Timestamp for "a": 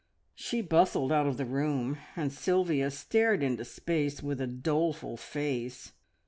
4.41-4.47